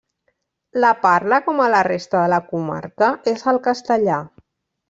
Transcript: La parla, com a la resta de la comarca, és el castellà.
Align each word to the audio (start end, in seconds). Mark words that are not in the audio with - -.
La 0.85 0.89
parla, 1.03 1.39
com 1.49 1.61
a 1.65 1.69
la 1.75 1.83
resta 1.89 2.23
de 2.23 2.31
la 2.35 2.41
comarca, 2.49 3.13
és 3.37 3.47
el 3.53 3.65
castellà. 3.69 4.21